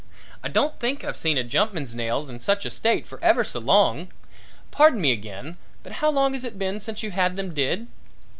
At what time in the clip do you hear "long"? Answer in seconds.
3.59-4.07, 6.09-6.33